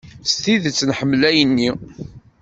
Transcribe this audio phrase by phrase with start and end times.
[0.29, 1.69] S tidet nḥemmel ayen-nni.